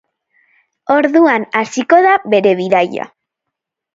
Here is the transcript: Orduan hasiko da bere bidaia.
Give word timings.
Orduan 0.93 1.45
hasiko 1.59 2.01
da 2.07 2.15
bere 2.35 2.53
bidaia. 2.63 3.09